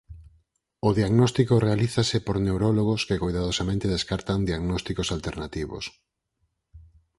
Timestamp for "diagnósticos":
4.49-5.07